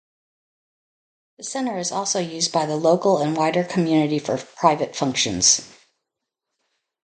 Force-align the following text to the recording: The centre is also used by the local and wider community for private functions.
The 1.37 1.43
centre 1.43 1.77
is 1.77 1.91
also 1.91 2.19
used 2.19 2.51
by 2.51 2.65
the 2.65 2.75
local 2.75 3.19
and 3.19 3.37
wider 3.37 3.63
community 3.63 4.17
for 4.17 4.35
private 4.37 4.95
functions. 4.95 5.61